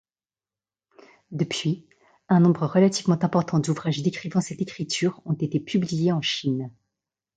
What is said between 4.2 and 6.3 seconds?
cette écriture ont été publiés en